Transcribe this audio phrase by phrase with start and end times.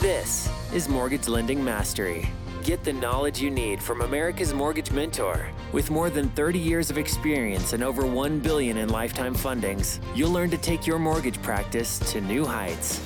[0.00, 2.26] This is Mortgage Lending Mastery.
[2.64, 5.46] Get the knowledge you need from America's Mortgage Mentor.
[5.72, 10.30] With more than 30 years of experience and over 1 billion in lifetime fundings, you'll
[10.30, 12.98] learn to take your mortgage practice to new heights.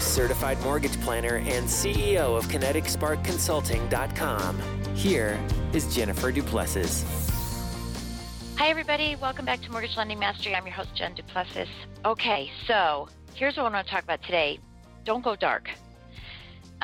[0.00, 4.58] Certified mortgage planner and CEO of KineticSparkConsulting.com.
[4.96, 5.40] Here
[5.72, 7.04] is Jennifer Duplessis.
[8.56, 9.14] Hi, everybody.
[9.14, 10.56] Welcome back to Mortgage Lending Mastery.
[10.56, 11.68] I'm your host, Jen Duplessis.
[12.04, 14.58] Okay, so here's what I want to talk about today.
[15.04, 15.70] Don't go dark.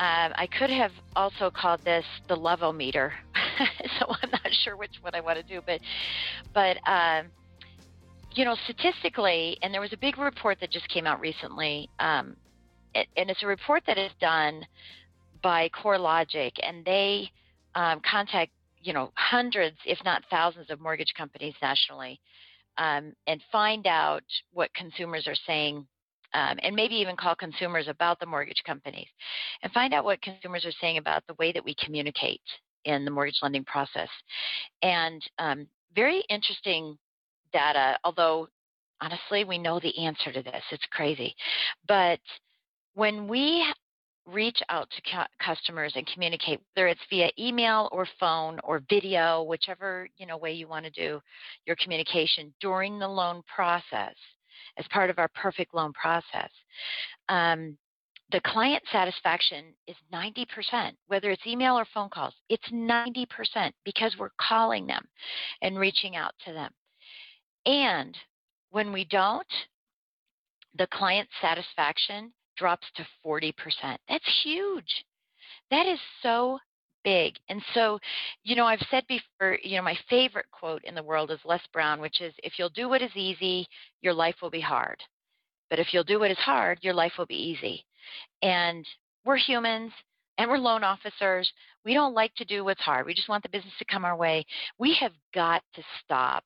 [0.01, 3.11] Um, I could have also called this the levometer,
[3.99, 5.79] so I'm not sure which one I want to do, but
[6.55, 7.27] but um,
[8.33, 12.35] you know, statistically, and there was a big report that just came out recently, um,
[12.95, 14.65] it, and it's a report that is done
[15.43, 17.29] by CoreLogic, and they
[17.75, 18.49] um, contact
[18.81, 22.19] you know hundreds, if not thousands, of mortgage companies nationally,
[22.79, 25.85] um, and find out what consumers are saying.
[26.33, 29.07] Um, and maybe even call consumers about the mortgage companies
[29.63, 32.41] and find out what consumers are saying about the way that we communicate
[32.85, 34.09] in the mortgage lending process.
[34.81, 36.97] And um, very interesting
[37.51, 38.47] data, although
[39.01, 40.63] honestly, we know the answer to this.
[40.71, 41.35] It's crazy.
[41.87, 42.19] But
[42.93, 43.65] when we
[44.27, 49.41] reach out to cu- customers and communicate whether it's via email or phone or video
[49.41, 51.19] whichever you know way you want to do
[51.65, 54.13] your communication during the loan process
[54.77, 56.49] as part of our perfect loan process
[57.29, 57.77] um,
[58.31, 62.33] the client satisfaction is 90%, whether it's email or phone calls.
[62.49, 63.25] It's 90%
[63.83, 65.05] because we're calling them
[65.61, 66.71] and reaching out to them.
[67.65, 68.17] And
[68.69, 69.45] when we don't,
[70.77, 73.53] the client satisfaction drops to 40%.
[74.07, 75.05] That's huge.
[75.69, 76.57] That is so
[77.03, 77.35] big.
[77.49, 77.99] And so,
[78.43, 81.61] you know, I've said before, you know, my favorite quote in the world is Les
[81.73, 83.67] Brown, which is if you'll do what is easy,
[84.01, 85.01] your life will be hard.
[85.69, 87.85] But if you'll do what is hard, your life will be easy.
[88.41, 88.85] And
[89.25, 89.91] we're humans
[90.37, 91.51] and we're loan officers.
[91.85, 93.05] We don't like to do what's hard.
[93.05, 94.45] We just want the business to come our way.
[94.77, 96.43] We have got to stop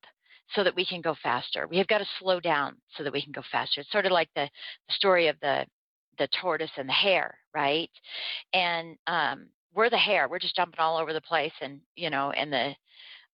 [0.54, 1.68] so that we can go faster.
[1.68, 3.82] We have got to slow down so that we can go faster.
[3.82, 4.48] It's sort of like the,
[4.88, 5.66] the story of the
[6.18, 7.90] the tortoise and the hare, right?
[8.54, 10.28] And um, we're the hare.
[10.28, 12.75] We're just jumping all over the place, and you know, and the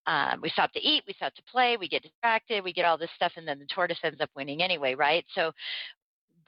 [0.07, 2.97] um, we stop to eat, we stop to play, we get distracted, we get all
[2.97, 5.23] this stuff, and then the tortoise ends up winning anyway, right?
[5.35, 5.51] So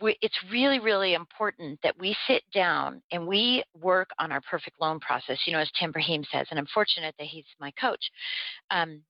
[0.02, 4.82] we, it's really, really important that we sit down and we work on our perfect
[4.82, 5.38] loan process.
[5.46, 8.04] You know, as Tim Braheem says, and I'm fortunate that he's my coach.
[8.72, 9.02] Um,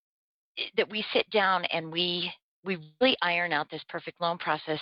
[0.77, 2.31] that we sit down and we
[2.63, 4.79] we really iron out this perfect loan process.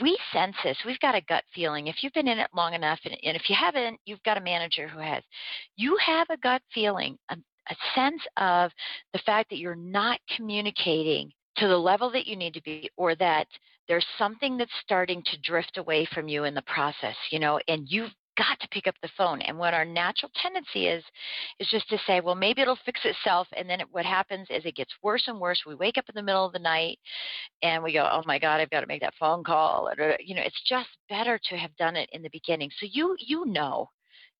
[0.00, 0.76] We sense this.
[0.86, 1.86] We've got a gut feeling.
[1.86, 4.42] If you've been in it long enough, and, and if you haven't, you've got a
[4.42, 5.22] manager who has.
[5.76, 7.36] You have a gut feeling, a,
[7.70, 8.70] a sense of
[9.12, 13.14] the fact that you're not communicating to the level that you need to be, or
[13.16, 13.46] that
[13.88, 17.86] there's something that's starting to drift away from you in the process, you know, and
[17.88, 19.42] you've got to pick up the phone.
[19.42, 21.02] And what our natural tendency is,
[21.58, 23.48] is just to say, well, maybe it'll fix itself.
[23.56, 25.62] And then it, what happens is it gets worse and worse.
[25.66, 26.98] We wake up in the middle of the night
[27.62, 29.90] and we go, oh my God, I've got to make that phone call.
[29.98, 32.70] Or, you know, it's just better to have done it in the beginning.
[32.78, 33.90] So you, you know,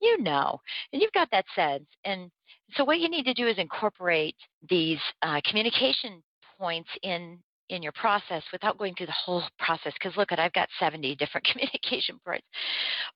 [0.00, 0.60] you know,
[0.92, 1.86] and you've got that sense.
[2.04, 2.30] And
[2.74, 4.36] so what you need to do is incorporate
[4.70, 6.22] these uh, communication
[6.58, 7.38] points in
[7.68, 11.14] in your process without going through the whole process because look at i've got 70
[11.16, 12.46] different communication points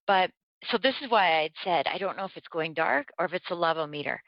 [0.06, 0.30] but
[0.70, 3.32] so this is why I said I don't know if it's going dark or if
[3.32, 4.18] it's a levometer.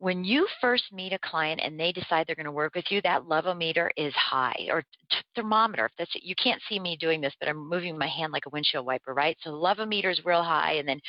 [0.00, 3.02] When you first meet a client and they decide they're going to work with you,
[3.02, 4.84] that levometer is high or
[5.34, 5.86] thermometer.
[5.86, 8.50] If that's you can't see me doing this, but I'm moving my hand like a
[8.50, 9.36] windshield wiper, right?
[9.42, 11.00] So levometer is real high, and then,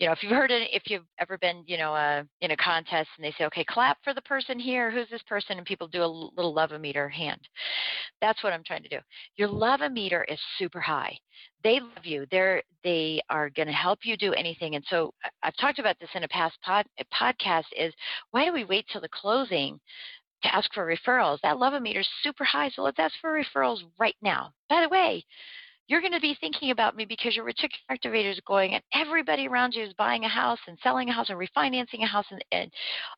[0.00, 2.56] you know, if you've heard it, if you've ever been, you know, uh, in a
[2.56, 4.90] contest and they say, okay, clap for the person here.
[4.90, 5.58] Who's this person?
[5.58, 7.40] And people do a little love-a-meter hand.
[8.20, 8.98] That's what I'm trying to do.
[9.36, 11.16] Your love-a-meter is super high
[11.62, 12.26] they love you.
[12.30, 14.74] They're they are going to help you do anything.
[14.74, 15.12] And so
[15.42, 17.64] I've talked about this in a past pod, podcast.
[17.76, 17.92] Is
[18.30, 19.78] why do we wait till the closing
[20.42, 21.38] to ask for referrals?
[21.42, 24.52] That love-a-meter is super high, so let's ask for referrals right now.
[24.68, 25.24] By the way.
[25.90, 29.48] You're going to be thinking about me because your reticular activator is going, and everybody
[29.48, 32.44] around you is buying a house and selling a house and refinancing a house, and,
[32.52, 32.72] and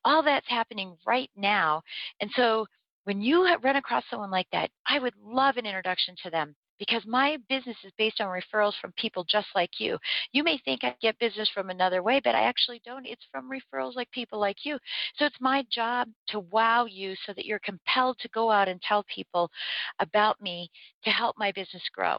[0.06, 1.82] all that's happening right now.
[2.22, 2.64] And so,
[3.04, 7.04] when you run across someone like that, I would love an introduction to them because
[7.06, 9.98] my business is based on referrals from people just like you.
[10.32, 13.04] You may think I get business from another way, but I actually don't.
[13.04, 14.78] It's from referrals like people like you.
[15.16, 18.80] So it's my job to wow you so that you're compelled to go out and
[18.80, 19.50] tell people
[19.98, 20.70] about me
[21.04, 22.18] to help my business grow.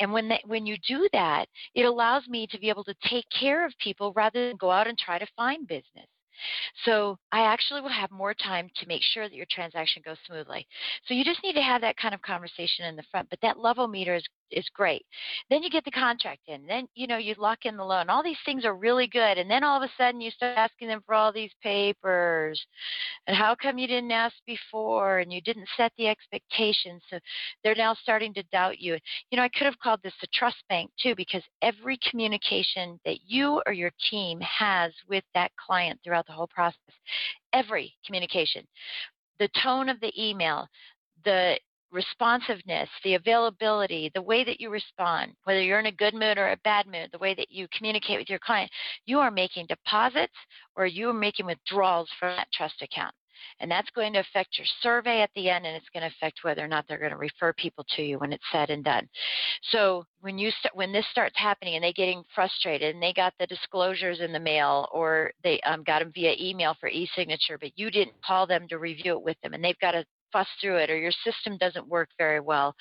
[0.00, 3.26] And when they, when you do that, it allows me to be able to take
[3.38, 6.06] care of people rather than go out and try to find business.
[6.84, 10.66] So I actually will have more time to make sure that your transaction goes smoothly.
[11.06, 13.28] So you just need to have that kind of conversation in the front.
[13.30, 15.04] But that level meter is, is great.
[15.50, 16.66] Then you get the contract in.
[16.66, 18.10] Then you know you lock in the loan.
[18.10, 20.88] All these things are really good, and then all of a sudden you start asking
[20.88, 22.64] them for all these papers.
[23.26, 25.18] And how come you didn't ask before?
[25.18, 27.18] And you didn't set the expectations, so
[27.62, 28.96] they're now starting to doubt you.
[29.30, 33.18] You know, I could have called this a trust bank too, because every communication that
[33.26, 36.78] you or your team has with that client throughout the whole process,
[37.52, 38.66] every communication,
[39.38, 40.68] the tone of the email,
[41.24, 41.58] the
[41.92, 46.50] responsiveness, the availability, the way that you respond, whether you're in a good mood or
[46.50, 48.70] a bad mood, the way that you communicate with your client,
[49.06, 50.32] you are making deposits
[50.74, 53.14] or you are making withdrawals from that trust account.
[53.60, 56.40] And that's going to affect your survey at the end, and it's going to affect
[56.42, 59.08] whether or not they're going to refer people to you when it's said and done.
[59.70, 63.34] So when you start, when this starts happening, and they're getting frustrated, and they got
[63.38, 67.76] the disclosures in the mail, or they um, got them via email for e-signature, but
[67.76, 70.76] you didn't call them to review it with them, and they've got to fuss through
[70.76, 72.74] it or your system doesn't work very well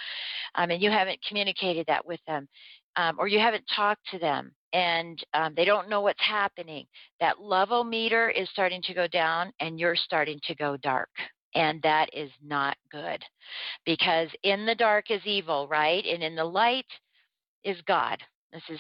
[0.55, 2.47] um, and you haven't communicated that with them
[2.95, 6.85] um, or you haven't talked to them and um, they don't know what's happening
[7.19, 11.09] that level meter is starting to go down and you're starting to go dark
[11.55, 13.21] and that is not good
[13.85, 16.05] because in the dark is evil right?
[16.05, 16.85] And in the light
[17.63, 18.17] is god.
[18.53, 18.79] This is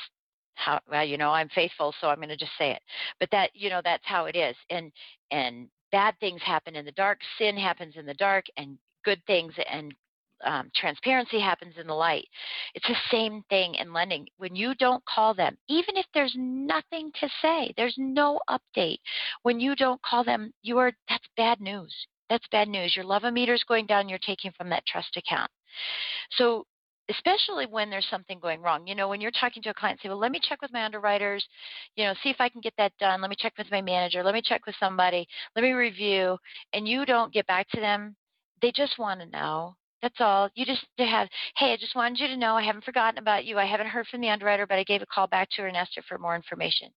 [0.55, 2.81] how well you know i'm faithful so i'm going to just say it
[3.19, 4.91] but that you know that's how it is and
[5.31, 9.53] and bad things happen in the dark, sin happens in the dark, and good things
[9.69, 9.93] and
[10.43, 12.27] um, transparency happens in the light.
[12.73, 14.27] It's the same thing in lending.
[14.37, 18.99] When you don't call them, even if there's nothing to say, there's no update.
[19.43, 21.93] When you don't call them, you are that's bad news.
[22.29, 22.95] That's bad news.
[22.95, 24.07] Your love meter is going down.
[24.07, 25.51] You're taking from that trust account.
[26.31, 26.65] So
[27.11, 28.87] especially when there's something going wrong.
[28.87, 30.85] You know, when you're talking to a client, say, well, let me check with my
[30.85, 31.45] underwriters,
[31.95, 33.21] you know, see if I can get that done.
[33.21, 34.23] Let me check with my manager.
[34.23, 35.27] Let me check with somebody.
[35.55, 36.37] Let me review.
[36.73, 38.15] And you don't get back to them.
[38.61, 39.75] They just want to know.
[40.01, 40.49] That's all.
[40.55, 41.27] You just have,
[41.57, 43.59] hey, I just wanted you to know I haven't forgotten about you.
[43.59, 45.77] I haven't heard from the underwriter, but I gave a call back to her and
[45.77, 46.89] asked her for more information.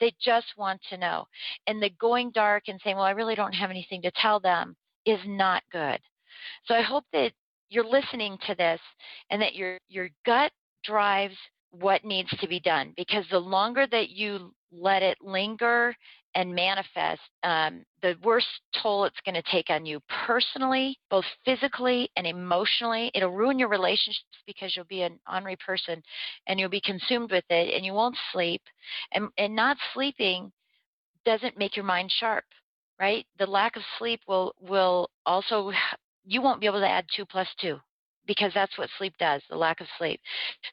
[0.00, 1.26] They just want to know.
[1.68, 4.74] And the going dark and saying, well, I really don't have anything to tell them
[5.06, 6.00] is not good.
[6.64, 7.32] So I hope that
[7.70, 8.80] you're listening to this
[9.30, 10.52] and that your your gut
[10.84, 11.36] drives
[11.72, 15.94] what needs to be done because the longer that you let it linger
[16.34, 18.46] and manifest, um, the worse
[18.80, 23.10] toll it's going to take on you personally, both physically and emotionally.
[23.14, 26.02] It'll ruin your relationships because you'll be an ornery person
[26.46, 28.62] and you'll be consumed with it and you won't sleep.
[29.12, 30.52] And, and not sleeping
[31.24, 32.44] doesn't make your mind sharp,
[33.00, 33.26] right?
[33.38, 35.72] The lack of sleep will will also
[36.30, 37.76] you won't be able to add two plus two
[38.24, 40.20] because that's what sleep does the lack of sleep.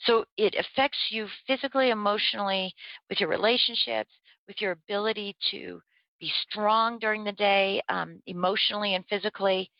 [0.03, 2.71] So it affects you physically emotionally
[3.09, 4.11] with your relationships
[4.47, 5.81] with your ability to
[6.19, 9.71] be strong during the day um, emotionally and physically.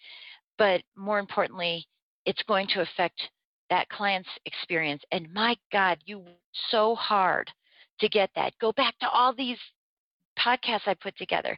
[0.58, 1.86] But more importantly
[2.26, 3.22] it's going to affect
[3.70, 5.04] that client's experience.
[5.12, 6.26] And my god you
[6.72, 7.52] so hard
[8.00, 8.54] to get that.
[8.60, 9.60] Go back to all these
[10.38, 11.58] podcasts i put together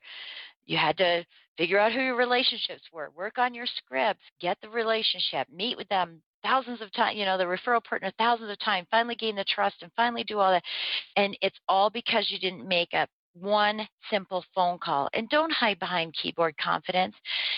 [0.70, 1.26] you had to
[1.58, 5.90] figure out who your relationships were, work on your scripts, get the relationship, meet with
[5.90, 9.44] them thousands of times, you know, the referral partner thousands of times, finally gain the
[9.46, 10.64] trust and finally do all that.
[11.16, 13.82] And it's all because you didn't make up one
[14.12, 15.10] simple phone call.
[15.14, 17.16] And don't hide behind keyboard confidence.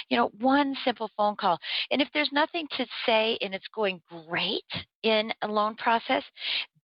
[0.10, 1.60] You know one simple phone call.
[1.92, 4.64] And if there's nothing to say and it's going great
[5.04, 6.24] in a loan process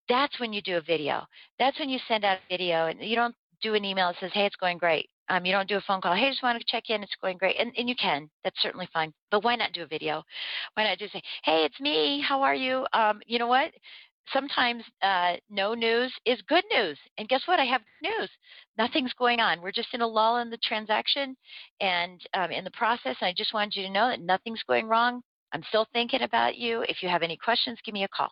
[0.10, 1.26] that's when you do a video.
[1.60, 4.32] That's when you send out a video and you don't do an email that says
[4.34, 6.16] hey it's going great um, you don't do a phone call.
[6.16, 7.04] Hey, just want to check in.
[7.04, 8.30] It's going great, and and you can.
[8.44, 9.14] That's certainly fine.
[9.32, 10.24] But why not do a video?
[10.74, 12.24] Why not just say, Hey, it's me.
[12.26, 12.86] How are you?
[12.94, 13.72] Um, you know what?
[14.34, 16.98] Sometimes uh, no news is good news.
[17.18, 17.60] And guess what?
[17.60, 18.30] I have news.
[18.78, 19.62] Nothing's going on.
[19.62, 21.38] We're just in a lull in the transaction
[21.80, 23.16] and um, in the process.
[23.22, 25.22] And I just wanted you to know that nothing's going wrong.
[25.54, 26.84] I'm still thinking about you.
[26.90, 28.32] If you have any questions, give me a call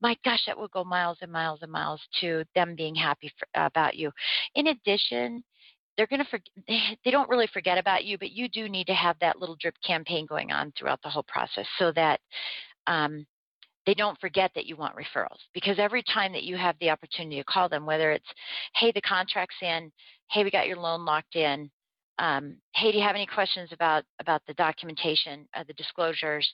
[0.00, 3.46] my gosh, that would go miles and miles and miles to them being happy for,
[3.54, 4.10] about you.
[4.54, 5.42] In addition,
[5.98, 8.94] they're going to forget they don't really forget about you but you do need to
[8.94, 12.20] have that little drip campaign going on throughout the whole process so that
[12.86, 13.26] um,
[13.88, 15.38] they don't forget that you want referrals.
[15.54, 18.28] Because every time that you have the opportunity to call them whether it's
[18.74, 19.90] hey the contract's in.
[20.30, 21.70] Hey we got your loan locked in.
[22.18, 26.46] Um, hey do you have any questions about about the documentation uh, the disclosures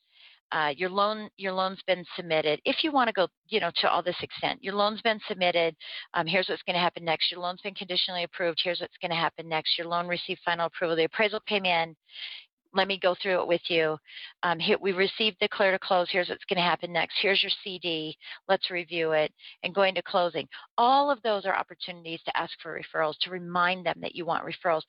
[0.53, 2.61] uh, your loan your loan's been submitted.
[2.65, 5.75] If you want to go, you know, to all this extent, your loan's been submitted.
[6.15, 7.31] Um, here's what's going to happen next.
[7.31, 8.61] Your loan's been conditionally approved.
[8.63, 9.79] Here's what's going to happen next.
[9.79, 10.97] Your loan received final approval.
[10.97, 11.97] The appraisal came in.
[12.73, 13.97] Let me go through it with you.
[14.43, 16.09] Um, here, we received the clear to close.
[16.11, 17.15] Here's what's going to happen next.
[17.23, 18.17] Here's your CD.
[18.49, 19.33] Let's review it.
[19.63, 20.49] And going to closing.
[20.77, 24.45] All of those are opportunities to ask for referrals, to remind them that you want
[24.45, 24.83] referrals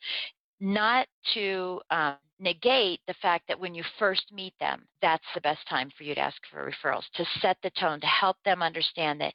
[0.60, 5.68] not to um, negate the fact that when you first meet them, that's the best
[5.70, 9.20] time for you to ask for referrals, to set the tone, to help them understand
[9.22, 9.34] that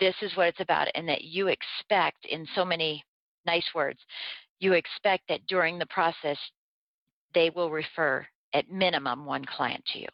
[0.00, 3.04] this is what it's about and that you expect, in so many
[3.46, 3.98] nice words,
[4.60, 6.38] you expect that during the process,
[7.34, 10.08] they will refer at minimum one client to you.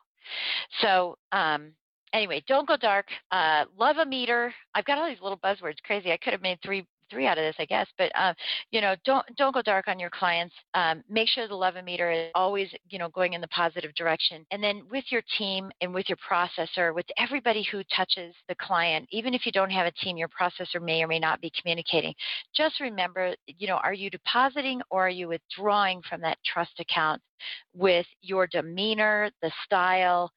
[0.81, 1.73] So, um,
[2.13, 3.07] anyway, don't go dark.
[3.31, 4.53] Uh, love a meter.
[4.75, 5.83] I've got all these little buzzwords.
[5.85, 6.13] Crazy.
[6.13, 7.87] I could have made three three out of this, I guess.
[7.97, 8.35] But um,
[8.71, 10.55] you know, don't don't go dark on your clients.
[10.75, 14.45] Um, make sure the love meter is always you know going in the positive direction.
[14.51, 19.07] And then with your team and with your processor, with everybody who touches the client,
[19.11, 22.15] even if you don't have a team, your processor may or may not be communicating.
[22.55, 27.21] Just remember, you know, are you depositing or are you withdrawing from that trust account
[27.75, 30.33] with your demeanor, the style,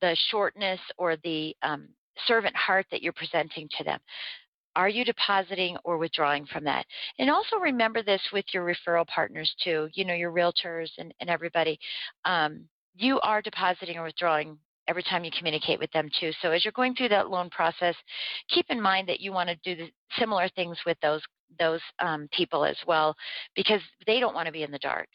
[0.00, 1.88] the shortness, or the um,
[2.26, 4.00] servant heart that you're presenting to them.
[4.76, 6.86] Are you depositing or withdrawing from that?
[7.18, 11.30] And also remember this with your referral partners too, you know, your realtors and, and
[11.30, 11.78] everybody.
[12.24, 12.64] Um,
[12.96, 16.30] you are depositing or withdrawing every time you communicate with them too.
[16.42, 17.94] So as you're going through that loan process,
[18.48, 21.22] keep in mind that you want to do the similar things with those
[21.58, 23.14] those um, people as well,
[23.54, 25.06] because they don't want to be in the dark.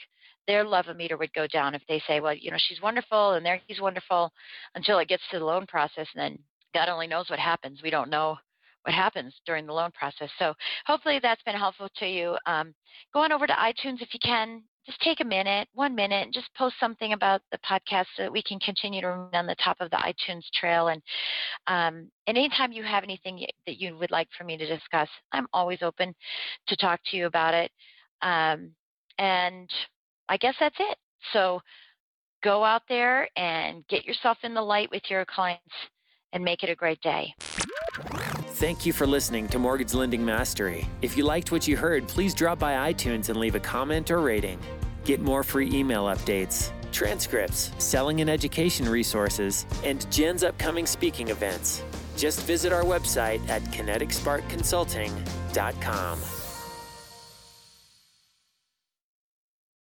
[0.47, 3.45] Their love meter would go down if they say, "Well, you know, she's wonderful and
[3.45, 4.31] there he's wonderful,"
[4.75, 6.39] until it gets to the loan process, and then
[6.73, 7.81] God only knows what happens.
[7.83, 8.37] We don't know
[8.83, 10.29] what happens during the loan process.
[10.39, 10.53] So
[10.85, 12.37] hopefully that's been helpful to you.
[12.45, 12.73] Um,
[13.13, 14.63] go on over to iTunes if you can.
[14.85, 18.31] Just take a minute, one minute, and just post something about the podcast so that
[18.31, 20.87] we can continue to remain on the top of the iTunes trail.
[20.87, 21.01] And
[21.67, 25.47] um, and anytime you have anything that you would like for me to discuss, I'm
[25.53, 26.15] always open
[26.67, 27.71] to talk to you about it.
[28.21, 28.71] Um,
[29.19, 29.69] and
[30.27, 30.97] I guess that's it.
[31.33, 31.61] So
[32.41, 35.61] go out there and get yourself in the light with your clients
[36.33, 37.33] and make it a great day.
[38.59, 40.85] Thank you for listening to Mortgage Lending Mastery.
[41.01, 44.19] If you liked what you heard, please drop by iTunes and leave a comment or
[44.19, 44.59] rating.
[45.05, 51.81] Get more free email updates, transcripts, selling and education resources, and Jen's upcoming speaking events.
[52.17, 56.38] Just visit our website at kineticsparkconsulting.com.